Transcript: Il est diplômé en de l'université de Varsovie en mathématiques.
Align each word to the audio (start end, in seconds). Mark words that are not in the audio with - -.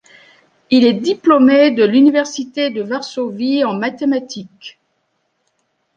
Il 0.71 0.83
est 0.83 0.95
diplômé 0.95 1.69
en 1.69 1.73
de 1.75 1.83
l'université 1.83 2.71
de 2.71 2.81
Varsovie 2.81 3.63
en 3.63 3.75
mathématiques. 3.77 4.79